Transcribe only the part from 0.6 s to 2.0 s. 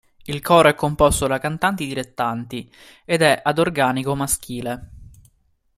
è composto da cantanti